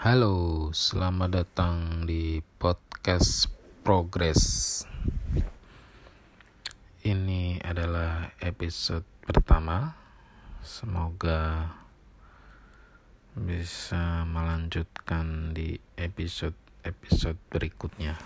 [0.00, 3.52] Halo, selamat datang di podcast
[3.84, 4.80] Progress.
[7.04, 9.92] Ini adalah episode pertama.
[10.64, 11.68] Semoga
[13.36, 18.16] bisa melanjutkan di episode-episode berikutnya.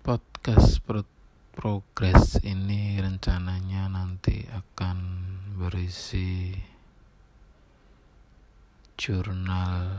[0.00, 1.04] Podcast pro
[1.52, 4.96] Progress ini rencananya nanti akan
[5.60, 6.71] berisi
[9.02, 9.98] jurnal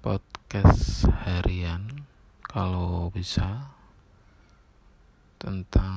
[0.00, 2.08] podcast harian
[2.40, 3.68] kalau bisa
[5.36, 5.92] tentang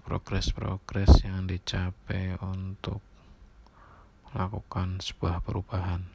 [0.00, 3.04] progres-progres yang dicapai untuk
[4.32, 6.08] melakukan sebuah perubahan.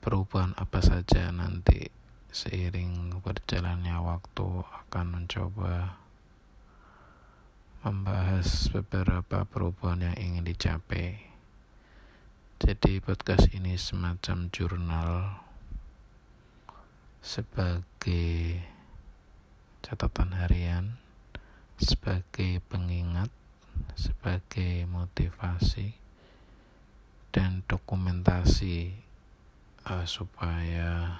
[0.00, 1.84] Perubahan apa saja nanti
[2.32, 6.00] seiring berjalannya waktu akan mencoba
[7.84, 11.29] membahas beberapa perubahan yang ingin dicapai
[12.60, 15.32] jadi podcast ini semacam jurnal
[17.24, 18.60] sebagai
[19.80, 21.00] catatan harian,
[21.80, 23.32] sebagai pengingat,
[23.96, 25.96] sebagai motivasi
[27.32, 28.92] dan dokumentasi
[29.88, 31.16] uh, supaya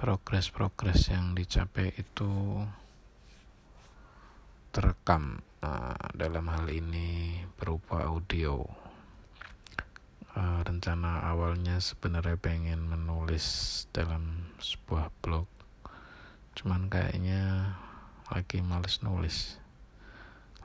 [0.00, 2.64] progres-progres yang dicapai itu
[4.72, 8.64] terekam uh, dalam hal ini berupa audio.
[10.30, 15.50] Uh, rencana awalnya sebenarnya pengen menulis dalam sebuah blog.
[16.54, 17.74] Cuman kayaknya
[18.30, 19.58] lagi males nulis.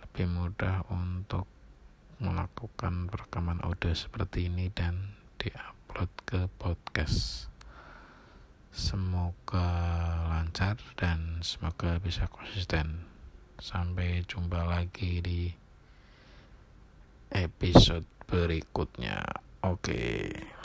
[0.05, 1.49] Lebih mudah untuk
[2.21, 7.51] melakukan perekaman audio seperti ini dan diupload ke podcast.
[8.75, 9.71] Semoga
[10.29, 13.14] lancar dan semoga bisa konsisten
[13.65, 15.49] Sampai jumpa lagi di
[17.33, 19.17] episode berikutnya.
[19.65, 19.89] Oke.
[19.89, 20.64] Okay.